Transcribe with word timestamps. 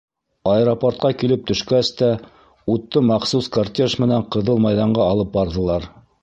Аэропортҡа 0.51 1.11
килеп 1.23 1.43
төшкәс 1.51 1.91
тә, 1.99 2.09
утты 2.77 3.03
махсус 3.11 3.51
кортеж 3.59 3.97
менән 4.05 4.27
Ҡыҙыл 4.37 4.65
майҙанға 4.67 5.07
алып 5.13 5.35
барҙылар. 5.39 5.89